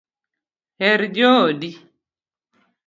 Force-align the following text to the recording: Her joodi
Her 0.81 0.99
joodi 1.15 1.69